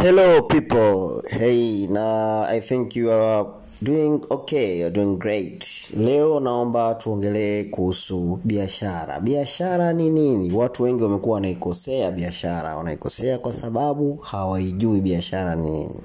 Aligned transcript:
Hello 0.00 0.42
people. 0.42 1.20
Hey, 1.30 1.86
na 1.90 2.42
I 2.48 2.60
think 2.60 2.96
you 2.96 3.10
are 3.10 3.46
doing 3.82 4.24
okay, 4.30 4.78
you're 4.78 4.90
doing 4.90 5.18
great. 5.18 5.64
Leo 5.96 6.40
naomba 6.40 6.94
tuongelee 6.94 7.64
kuhusu 7.64 8.40
biashara. 8.44 9.20
Biashara 9.20 9.92
ni 9.92 10.10
nini? 10.10 10.52
Watu 10.52 10.82
wengi 10.82 11.02
wamekuwa 11.02 11.34
wanaikosea 11.34 12.10
biashara. 12.10 12.76
Wanaikosea 12.76 13.38
kwa 13.38 13.52
sababu 13.52 14.16
hawaijui 14.16 15.00
biashara 15.00 15.56
ni 15.56 15.70
nini. 15.70 16.00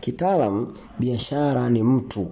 Kitaalam 0.00 0.74
biashara 0.98 1.70
ni 1.70 1.82
mtu 1.82 2.26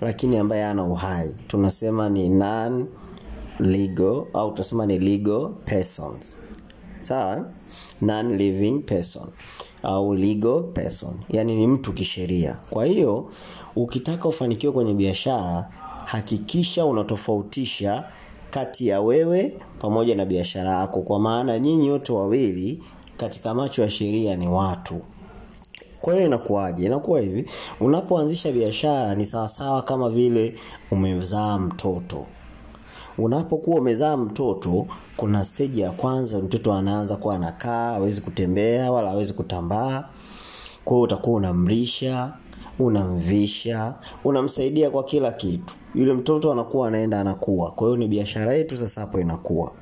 lakini 0.00 0.38
ambaye 0.38 0.64
ana 0.64 0.84
uhai. 0.84 1.34
Tunasema 1.48 2.08
ni 2.08 2.28
non 2.28 2.86
legal 3.60 4.24
au 4.34 4.50
tunasema 4.52 4.86
ni 4.86 4.98
legal 4.98 5.48
persons. 5.64 6.36
Sawa? 7.02 7.44
Non 8.00 8.36
living 8.36 8.78
person 8.82 9.26
au 9.82 10.14
legal 10.14 10.62
person. 10.62 11.14
Yaani 11.30 11.56
ni 11.56 11.66
mtu 11.66 11.92
kisheria. 11.92 12.56
Kwa 12.70 12.84
hiyo 12.84 13.28
ukitaka 13.76 14.28
ufanikiwe 14.28 14.72
kwenye 14.72 14.94
biashara 14.94 15.68
hakikisha 16.04 16.84
unatofautisha 16.86 18.04
kati 18.50 18.86
ya 18.88 19.00
wewe 19.00 19.54
pamoja 19.78 20.14
na 20.14 20.24
biashara 20.26 20.70
yako 20.70 21.00
kwa 21.02 21.20
maana 21.20 21.58
nyinyi 21.58 21.90
wote 21.90 22.12
wawili 22.12 22.82
katika 23.16 23.54
macho 23.54 23.82
ya 23.82 23.90
sheria 23.90 24.36
ni 24.36 24.48
watu. 24.48 25.00
Kwa 26.00 26.14
hiyo 26.14 26.26
inakuwaje? 26.26 26.86
Inakuwa 26.86 27.20
hivi, 27.20 27.50
unapoanzisha 27.80 28.52
biashara 28.52 29.14
ni 29.14 29.26
sawasawa 29.26 29.82
kama 29.82 30.10
vile 30.10 30.54
umezaa 30.90 31.58
mtoto. 31.58 32.26
Unapokuwa 33.18 33.80
umezaa 33.80 34.16
mtoto, 34.16 34.86
kuna 35.16 35.44
stage 35.44 35.80
ya 35.80 35.90
kwanza 35.90 36.38
mtoto 36.38 36.72
anaanza 36.72 37.16
kuwa 37.16 37.34
anakaa, 37.34 37.92
hawezi 37.92 38.20
kutembea 38.20 38.92
wala 38.92 39.08
hawezi 39.10 39.32
kutambaa. 39.32 40.04
Kwa 40.84 40.92
hiyo 40.96 41.04
utakuwa 41.04 41.36
unamlisha, 41.36 42.32
unamvisha, 42.78 43.94
unamsaidia 44.24 44.90
kwa 44.90 45.04
kila 45.04 45.32
kitu. 45.32 45.74
Yule 45.94 46.12
mtoto 46.12 46.52
anakuwa 46.52 46.88
anaenda 46.88 47.20
anakuwa. 47.20 47.70
Kwa 47.70 47.86
hiyo 47.86 47.96
ni 47.98 48.08
biashara 48.08 48.54
yetu 48.54 48.76
sasa 48.76 49.00
hapo 49.00 49.20
inakuwa. 49.20 49.72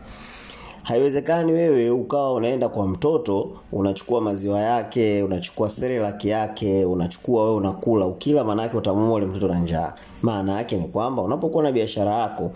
Haiwezekani 0.91 1.53
wewe 1.53 1.91
ukawa 1.91 2.35
unaenda 2.35 2.69
kwa 2.69 2.89
mtoto, 2.89 3.51
unachukua 3.73 4.21
maziwa 4.21 4.61
yake, 4.61 5.23
unachukua 5.23 5.69
serelaki 5.71 6.29
yake, 6.29 6.85
unachukua 6.85 7.43
wewe 7.45 7.57
unakula, 7.57 8.07
ukila 8.07 8.45
maanaake 8.45 8.77
yake 8.77 9.15
ule 9.15 9.27
mtoto 9.27 9.49
na 9.49 9.59
njaa. 9.59 9.95
Maana 10.23 10.53
yake 10.53 10.77
ni 10.77 10.89
kwamba 10.89 11.23
unapokuwa 11.23 11.63
na 11.63 11.73
biashara 11.73 12.15
yako, 12.15 12.51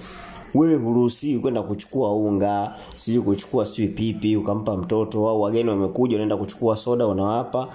wewe 0.54 0.74
huruhusiwi 0.74 1.40
kwenda 1.40 1.62
kuchukua 1.62 2.14
unga, 2.14 2.74
sijui 2.96 3.22
kuchukua 3.22 3.66
sijui 3.66 3.88
pipi 3.88 4.36
ukampa 4.36 4.76
mtoto 4.76 5.28
au 5.28 5.42
wageni 5.42 5.70
wamekuja 5.70 6.16
unaenda 6.16 6.36
kuchukua 6.36 6.76
soda 6.76 7.06
unawapa 7.06 7.68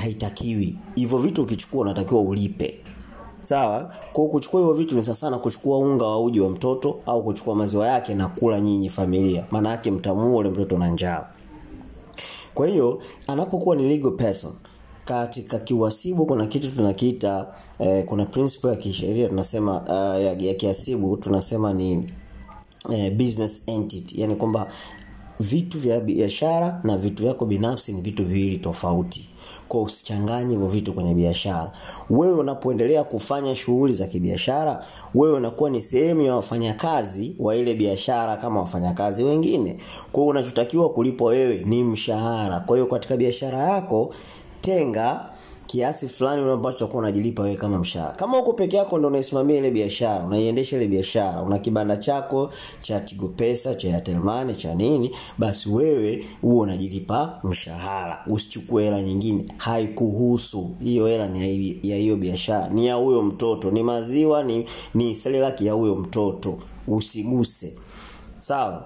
haitakiwi. 0.00 0.78
Hivyo 0.94 1.18
vitu 1.18 1.42
ukichukua 1.42 1.80
unatakiwa 1.80 2.20
ulipe. 2.20 2.80
Sawa? 3.44 3.92
Kwa 4.12 4.28
kuchukua 4.28 4.60
hivyo 4.60 4.74
vitu 4.74 4.96
ni 4.96 5.04
sasa 5.04 5.30
na 5.30 5.38
kuchukua 5.38 5.78
unga 5.78 6.04
wa 6.04 6.20
uji 6.22 6.40
wa 6.40 6.50
mtoto 6.50 7.00
au 7.06 7.22
kuchukua 7.24 7.54
maziwa 7.54 7.88
yake 7.88 8.14
na 8.14 8.28
kula 8.28 8.60
nyinyi 8.60 8.90
familia. 8.90 9.44
Maana 9.50 9.70
yake 9.70 9.90
mtamuua 9.90 10.38
ule 10.38 10.50
mtoto 10.50 10.78
na 10.78 10.88
njaa. 10.88 11.26
Kwa 12.54 12.66
hiyo 12.66 13.02
anapokuwa 13.26 13.76
ni 13.76 13.88
legal 13.88 14.12
person 14.12 14.52
katika 15.04 15.58
kiwasibu 15.58 16.26
kuna 16.26 16.46
kitu 16.46 16.70
tunakiita 16.70 17.46
eh, 17.78 18.04
kuna 18.04 18.24
principle 18.26 18.70
ya 18.70 18.76
kisheria 18.76 19.28
tunasema 19.28 19.80
uh, 19.82 20.22
ya, 20.22 20.32
ya 20.32 20.54
kiasibu 20.54 21.16
tunasema 21.16 21.72
ni 21.72 22.12
eh, 22.92 23.12
business 23.16 23.62
entity 23.66 24.20
yani 24.20 24.36
kwamba 24.36 24.66
vitu 25.40 25.78
vya 25.78 26.00
biashara 26.00 26.80
na 26.84 26.96
vitu 26.96 27.22
vyako 27.22 27.46
binafsi 27.46 27.92
ni 27.92 28.00
vitu 28.00 28.24
viwili 28.24 28.58
tofauti. 28.58 29.28
Kwa 29.68 29.82
usichanganye 29.82 30.50
hivyo 30.52 30.68
vitu 30.68 30.92
kwenye 30.92 31.14
biashara. 31.14 31.72
Wewe 32.10 32.34
unapoendelea 32.34 33.04
kufanya 33.04 33.56
shughuli 33.56 33.92
za 33.92 34.06
kibiashara 34.06 34.84
wewe 35.14 35.34
unakuwa 35.36 35.70
ni 35.70 35.82
sehemu 35.82 36.22
ya 36.22 36.34
wafanyakazi 36.34 37.36
wa 37.38 37.56
ile 37.56 37.74
biashara 37.74 38.36
kama 38.36 38.60
wafanyakazi 38.60 39.24
wengine. 39.24 39.76
Kwa 40.12 40.20
hiyo 40.20 40.30
unachotakiwa 40.30 40.88
kulipwa 40.90 41.30
wewe 41.30 41.62
ni 41.64 41.84
mshahara. 41.84 42.60
Kwa 42.60 42.76
hiyo 42.76 42.86
katika 42.86 43.16
biashara 43.16 43.58
yako 43.58 44.14
tenga 44.60 45.24
kiasi 45.66 46.08
fulani 46.08 46.50
ambacho 46.50 46.76
utakuwa 46.76 47.02
unajilipa 47.02 47.42
wewe 47.42 47.56
kama 47.56 47.78
mshahara. 47.78 48.12
Kama 48.12 48.38
uko 48.38 48.52
peke 48.52 48.76
yako 48.76 48.98
ndio 48.98 49.08
unaisimamia 49.08 49.56
ile 49.56 49.70
biashara, 49.70 50.24
unaiendesha 50.26 50.76
ile 50.76 50.86
biashara, 50.86 51.42
una 51.42 51.58
kibanda 51.58 51.96
chako 51.96 52.50
cha 52.80 53.00
Tigo 53.00 53.28
Pesa, 53.28 53.74
cha 53.74 53.88
Airtel 53.94 54.54
cha 54.56 54.74
nini, 54.74 55.10
basi 55.38 55.68
wewe 55.68 56.26
huo 56.42 56.62
unajilipa 56.62 57.40
mshahara. 57.44 58.24
Usichukue 58.26 58.84
hela 58.84 59.02
nyingine, 59.02 59.44
haikuhusu. 59.56 60.70
Hiyo 60.80 61.06
hela 61.06 61.26
ni 61.28 61.78
ya 61.82 61.96
hiyo 61.96 62.16
biashara, 62.16 62.68
ni 62.68 62.86
ya 62.86 62.94
huyo 62.94 63.22
mtoto, 63.22 63.70
ni 63.70 63.82
maziwa, 63.82 64.42
ni 64.42 64.66
ni 64.94 65.14
selelaki 65.14 65.66
ya 65.66 65.72
huyo 65.72 65.94
mtoto. 65.96 66.58
Usiguse. 66.88 67.74
Sawa? 68.38 68.84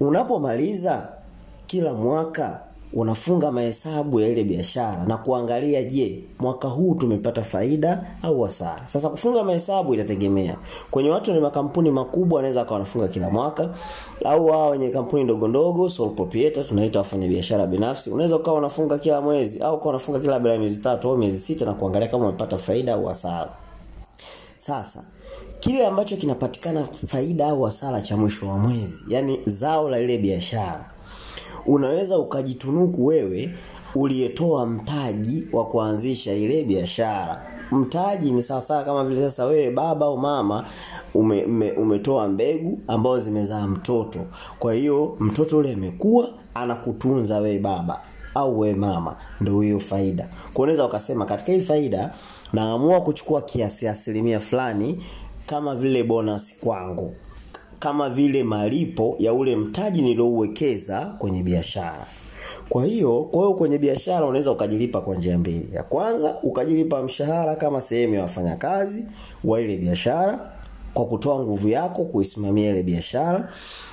Unapomaliza 0.00 1.12
kila 1.66 1.94
mwaka 1.94 2.60
unafunga 2.96 3.52
mahesabu 3.52 4.20
ya 4.20 4.28
ile 4.28 4.44
biashara 4.44 5.04
na 5.04 5.16
kuangalia 5.16 5.84
je 5.84 6.24
mwaka 6.38 6.68
huu 6.68 6.94
tumepata 6.94 7.42
faida 7.42 8.06
au 8.22 8.42
hasara? 8.42 8.82
Sasa 8.86 9.08
kufunga 9.08 9.44
mahesabu 9.44 9.94
inategemea. 9.94 10.56
Kwenye 10.90 11.10
watu 11.10 11.30
wenye 11.30 11.42
makampuni 11.42 11.90
makubwa 11.90 12.36
wanaweza 12.36 12.60
akawa 12.60 12.74
wanafunga 12.74 13.08
kila 13.08 13.30
mwaka 13.30 13.70
au 14.24 14.46
wao 14.46 14.70
wenye 14.70 14.88
kampuni 14.90 15.24
ndogo 15.24 15.48
ndogo 15.48 15.88
tunaita 16.68 16.98
wafanyabiashara 16.98 17.66
binafsi 17.66 18.10
unaweza 18.10 18.36
ukawa 18.36 18.58
unafunga 18.58 18.98
kila 18.98 19.20
mwezi 19.20 19.60
au 19.60 19.74
ukawa 19.76 19.90
unafunga 19.90 20.20
kila 20.20 20.38
baada 20.38 20.58
miezi 20.58 20.80
tatu 20.80 21.08
au 21.08 21.16
miezi 21.16 21.38
sita 21.38 21.64
na 21.64 21.72
kuangalia 21.74 22.08
kama 22.08 22.24
umepata 22.24 22.58
faida 22.58 22.94
au 22.94 23.06
hasara. 23.06 23.56
Sasa 24.58 25.04
kile 25.60 25.86
ambacho 25.86 26.16
kinapatikana 26.16 26.88
faida 27.06 27.48
au 27.48 27.62
hasara 27.62 28.02
cha 28.02 28.16
mwisho 28.16 28.48
wa 28.48 28.58
mwezi 28.58 29.02
yani 29.08 29.40
zao 29.46 29.88
la 29.90 29.98
ile 29.98 30.18
biashara 30.18 30.93
unaweza 31.66 32.18
ukajitunuku 32.18 33.06
wewe 33.06 33.54
uliyetoa 33.94 34.66
mtaji 34.66 35.48
wa 35.52 35.64
kuanzisha 35.66 36.34
ile 36.34 36.64
biashara. 36.64 37.42
Mtaji 37.72 38.30
ni 38.32 38.42
sawasawa 38.42 38.84
kama 38.84 39.04
vile 39.04 39.20
sasa 39.22 39.44
wewe 39.44 39.70
baba 39.70 40.06
au 40.06 40.18
mama 40.18 40.66
ume, 41.14 41.44
ume, 41.44 41.72
umetoa 41.72 42.28
mbegu 42.28 42.78
ambazo 42.88 43.20
zimezaa 43.20 43.66
mtoto. 43.66 44.18
Kwa 44.58 44.74
hiyo 44.74 45.16
mtoto 45.20 45.58
ule 45.58 45.72
amekuwa 45.72 46.28
anakutunza 46.54 47.38
wewe 47.38 47.58
baba 47.58 48.00
au 48.34 48.60
we 48.60 48.74
mama 48.74 49.16
ndio 49.40 49.60
hiyo 49.60 49.80
faida. 49.80 50.28
Kwa 50.54 50.62
unaweza 50.62 50.84
ukasema 50.86 51.24
katika 51.24 51.52
hii 51.52 51.60
faida 51.60 52.14
naamua 52.52 53.00
kuchukua 53.00 53.42
kiasi 53.42 53.88
asilimia 53.88 54.40
fulani 54.40 55.04
kama 55.46 55.74
vile 55.74 56.02
bonus 56.04 56.54
kwangu 56.60 57.14
kama 57.84 58.10
vile 58.10 58.44
malipo 58.44 59.16
ya 59.18 59.32
ule 59.32 59.56
mtaji 59.56 60.02
niliouwekeza 60.02 61.14
kwenye 61.18 61.42
biashara. 61.42 62.06
Kwa 62.68 62.84
hiyo, 62.84 63.22
kwa 63.22 63.40
hiyo 63.42 63.54
kwenye 63.54 63.78
biashara 63.78 64.26
unaweza 64.26 64.50
ukajilipa 64.50 65.00
kwa 65.00 65.14
njia 65.16 65.38
mbili. 65.38 65.68
Ya 65.74 65.82
kwanza, 65.82 66.36
ukajilipa 66.42 67.02
mshahara 67.02 67.56
kama 67.56 67.80
sehemu 67.80 68.14
ya 68.14 68.22
wafanyakazi 68.22 69.04
wa 69.44 69.60
ile 69.60 69.76
biashara 69.76 70.52
kwa 70.94 71.06
kutoa 71.06 71.40
nguvu 71.42 71.68
yako 71.68 72.04
kuisimamia 72.04 72.70
ile 72.70 72.82
biashara. 72.82 73.48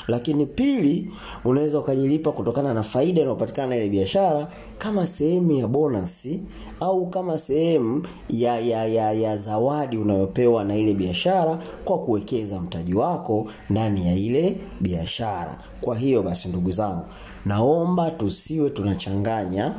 Lakini 0.08 0.46
pili, 0.46 1.12
unaweza 1.46 1.80
ukajilipa 1.80 2.32
kutokana 2.32 2.74
na 2.74 2.84
faida 2.84 3.22
inayopatikana 3.22 3.68
na 3.68 3.76
ile 3.76 3.90
biashara 3.90 4.48
kama 4.78 5.08
sehemu 5.08 5.52
ya 5.52 5.68
bonasi 5.68 6.42
au 6.80 7.10
kama 7.10 7.38
sehemu 7.38 8.08
ya, 8.30 8.60
ya, 8.60 8.86
ya, 8.86 9.12
ya 9.14 9.38
zawadi 9.38 9.98
unayopewa 9.98 10.64
na 10.64 10.76
ile 10.78 10.94
biashara 10.94 11.60
kwa 11.86 12.00
kuwekeza 12.00 12.62
mtaji 12.62 12.94
wako 12.94 13.46
ndani 13.70 14.08
ya 14.08 14.16
ile 14.16 14.58
biashara. 14.82 15.58
Kwa 15.82 15.96
hiyo 15.98 16.24
basi 16.24 16.48
ndugu 16.50 16.72
zangu, 16.72 17.06
naomba 17.46 18.12
tusiwe 18.12 18.70
tunachanganya 18.70 19.76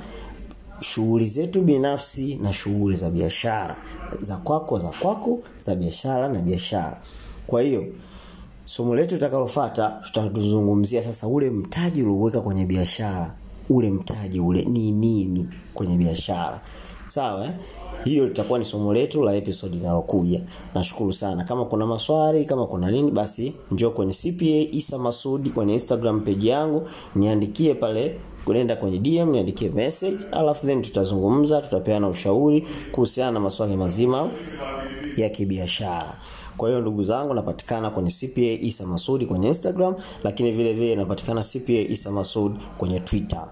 shughuli 0.83 1.27
zetu 1.27 1.63
binafsi 1.63 2.35
na 2.43 2.53
shughuli 2.53 2.97
za 2.97 3.11
biashara. 3.11 3.77
Za 4.21 4.37
kwako 4.37 4.79
za 4.79 4.89
kwako, 4.89 5.39
za 5.61 5.75
biashara 5.75 6.29
na 6.29 6.39
biashara. 6.43 7.01
Kwa 7.47 7.63
hiyo 7.63 7.87
somo 8.65 8.95
letu 8.95 9.15
litakalofuata 9.15 9.89
tutatuzungumzia 10.05 11.03
sasa 11.03 11.27
ule 11.29 11.51
mtaji 11.51 12.03
ulioweka 12.03 12.41
kwenye 12.41 12.67
biashara. 12.67 13.35
Ule 13.69 13.91
mtaji 13.91 14.41
ule 14.41 14.65
ni 14.65 14.93
nini 14.93 15.49
kwenye 15.75 15.97
biashara. 15.97 16.61
Sawa? 17.13 17.45
Eh? 17.45 17.51
Hiyo 18.05 18.27
litakuwa 18.27 18.59
ni 18.59 18.65
somo 18.65 18.95
letu 18.95 19.23
la 19.23 19.35
episode 19.35 19.77
linalokuja. 19.77 20.43
Nashukuru 20.75 21.13
sana. 21.13 21.45
Kama 21.45 21.65
kuna 21.65 21.87
maswali, 21.87 22.45
kama 22.45 22.67
kuna 22.67 22.91
nini 22.91 23.11
basi 23.11 23.55
njoo 23.71 23.91
kwenye 23.91 24.13
CPA 24.13 24.75
Isa 24.77 24.99
Masudi 24.99 25.51
kwenye 25.51 25.73
Instagram 25.75 26.21
page 26.21 26.49
yangu, 26.49 26.89
niandikie 27.15 27.75
pale 27.75 28.21
kuenda 28.45 28.77
kwenye 28.77 28.99
DM 28.99 29.31
niandikie 29.31 29.69
message 29.71 30.17
alafu 30.33 30.67
then 30.67 30.83
tutazungumza 30.83 31.61
tutapeana 31.61 32.09
ushauri 32.09 32.67
kuhusiana 32.93 33.33
na 33.33 33.41
maswali 33.41 33.77
mazima 33.77 34.31
ya 35.17 35.29
kibiashara 35.31 36.17
Kwa 36.57 36.69
hiyo 36.69 36.81
ndugu 36.81 37.03
zangu 37.03 37.35
napatikana 37.35 37.91
kwenye 37.91 38.11
CPA 38.11 38.41
Isa 38.67 38.87
Masudi 38.87 39.27
kwenye 39.27 39.49
Instagram 39.49 39.95
lakini 40.25 40.53
vile 40.53 40.73
vile 40.75 40.97
napatikana 40.97 41.41
CPA 41.43 41.73
Isa 41.73 42.11
Masud 42.11 42.53
kwenye 42.79 43.01
Twitter. 43.01 43.49